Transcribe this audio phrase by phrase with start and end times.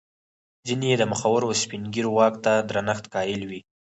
[0.67, 3.61] ځیني یې د مخورو او سپین ږیرو واک ته درنښت قایل وي.